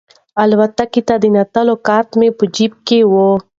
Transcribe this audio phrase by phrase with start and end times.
[0.41, 3.13] الوتکې ته د ننوتلو کارت مې په جیب کې و.